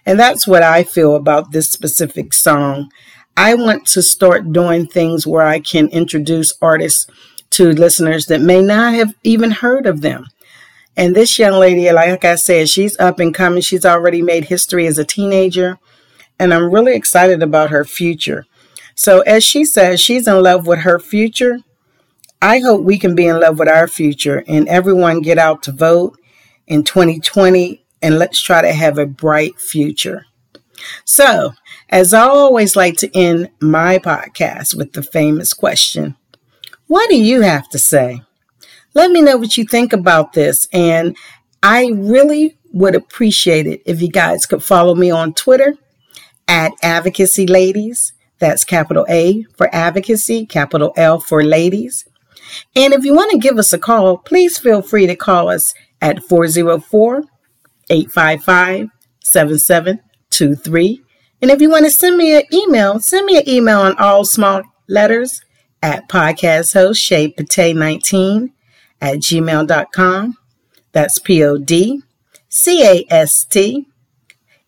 And 0.05 0.17
that's 0.17 0.47
what 0.47 0.63
I 0.63 0.85
feel 0.85 1.17
about 1.17 1.51
this 1.51 1.69
specific 1.69 2.31
song. 2.31 2.89
I 3.35 3.55
want 3.55 3.85
to 3.87 4.01
start 4.01 4.53
doing 4.53 4.87
things 4.87 5.27
where 5.27 5.45
I 5.45 5.59
can 5.59 5.89
introduce 5.89 6.53
artists 6.61 7.07
to 7.49 7.73
listeners 7.73 8.27
that 8.27 8.39
may 8.39 8.61
not 8.61 8.93
have 8.93 9.13
even 9.21 9.51
heard 9.51 9.85
of 9.85 9.99
them. 9.99 10.27
And 10.95 11.13
this 11.13 11.37
young 11.37 11.59
lady, 11.59 11.91
like 11.91 12.23
I 12.23 12.35
said, 12.35 12.69
she's 12.69 12.97
up 12.99 13.19
and 13.19 13.33
coming. 13.33 13.61
She's 13.61 13.85
already 13.85 14.21
made 14.21 14.45
history 14.45 14.87
as 14.87 14.97
a 14.97 15.03
teenager, 15.03 15.77
and 16.39 16.53
I'm 16.53 16.71
really 16.71 16.95
excited 16.95 17.43
about 17.43 17.69
her 17.71 17.83
future. 17.83 18.45
So, 18.95 19.19
as 19.23 19.43
she 19.43 19.65
says, 19.65 19.99
she's 19.99 20.25
in 20.25 20.41
love 20.41 20.67
with 20.67 20.79
her 20.79 20.99
future. 20.99 21.57
I 22.41 22.59
hope 22.59 22.83
we 22.83 22.99
can 22.99 23.15
be 23.15 23.25
in 23.25 23.39
love 23.39 23.57
with 23.59 23.67
our 23.67 23.87
future 23.87 24.43
and 24.47 24.67
everyone 24.67 25.21
get 25.21 25.37
out 25.37 25.63
to 25.63 25.71
vote 25.71 26.19
in 26.67 26.83
2020 26.83 27.83
and 28.01 28.19
let's 28.19 28.41
try 28.41 28.61
to 28.61 28.71
have 28.71 28.97
a 28.97 29.05
bright 29.05 29.59
future. 29.59 30.25
So, 31.05 31.53
as 31.89 32.13
I 32.13 32.27
always 32.27 32.75
like 32.75 32.97
to 32.97 33.17
end 33.17 33.49
my 33.59 33.97
podcast 33.97 34.75
with 34.75 34.93
the 34.93 35.01
famous 35.01 35.53
question 35.53 36.15
What 36.85 37.09
do 37.09 37.17
you 37.17 37.41
have 37.41 37.67
to 37.69 37.79
say? 37.79 38.21
Let 38.93 39.11
me 39.11 39.21
know 39.21 39.37
what 39.37 39.57
you 39.57 39.65
think 39.65 39.93
about 39.93 40.33
this. 40.33 40.67
And 40.71 41.17
I 41.63 41.91
really 41.93 42.57
would 42.71 42.95
appreciate 42.95 43.65
it 43.65 43.81
if 43.85 44.01
you 44.01 44.09
guys 44.09 44.45
could 44.45 44.63
follow 44.63 44.95
me 44.95 45.09
on 45.09 45.33
Twitter 45.33 45.75
at 46.47 46.71
Advocacy 46.83 47.47
Ladies. 47.47 48.13
That's 48.39 48.63
capital 48.63 49.05
A 49.09 49.43
for 49.55 49.73
advocacy, 49.73 50.45
capital 50.45 50.93
L 50.95 51.19
for 51.19 51.43
ladies. 51.43 52.05
And 52.75 52.93
if 52.93 53.03
you 53.05 53.13
want 53.13 53.31
to 53.31 53.37
give 53.37 53.57
us 53.57 53.73
a 53.73 53.77
call, 53.77 54.17
please 54.17 54.57
feel 54.57 54.81
free 54.81 55.07
to 55.07 55.15
call 55.15 55.49
us 55.49 55.73
at 56.01 56.23
404 56.23 57.23
855 57.89 58.89
7723. 59.23 61.03
And 61.41 61.51
if 61.51 61.61
you 61.61 61.69
want 61.69 61.85
to 61.85 61.91
send 61.91 62.17
me 62.17 62.35
an 62.35 62.43
email, 62.51 62.99
send 62.99 63.25
me 63.25 63.37
an 63.37 63.47
email 63.47 63.81
on 63.81 63.97
all 63.97 64.25
small 64.25 64.63
letters 64.87 65.41
at 65.81 66.09
podcast 66.09 66.73
host 66.73 67.01
Shay 67.01 67.29
Pate 67.29 67.75
19 67.75 68.53
at 69.01 69.17
gmail.com. 69.17 70.37
That's 70.91 71.19
P 71.19 71.43
O 71.43 71.57
D 71.57 72.01
C 72.49 72.83
A 72.83 73.05
S 73.13 73.45
T 73.45 73.87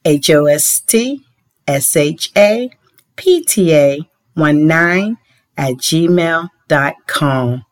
H 0.06 0.30
O 0.30 0.46
S 0.46 0.80
T 0.82 1.26
S 1.68 1.96
H 1.96 2.32
A 2.38 2.70
P 3.16 3.44
T 3.44 3.74
A 3.74 4.00
19 4.36 5.18
at 5.58 5.74
gmail.com. 5.74 7.66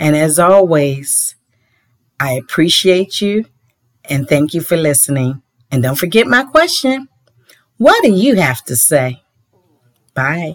And 0.00 0.16
as 0.16 0.40
always, 0.40 1.36
I 2.20 2.32
appreciate 2.34 3.20
you 3.20 3.46
and 4.06 4.28
thank 4.28 4.54
you 4.54 4.60
for 4.60 4.76
listening. 4.76 5.42
And 5.70 5.82
don't 5.82 5.96
forget 5.96 6.26
my 6.26 6.44
question. 6.44 7.08
What 7.78 8.02
do 8.02 8.12
you 8.12 8.36
have 8.36 8.64
to 8.66 8.76
say? 8.76 9.22
Bye. 10.14 10.54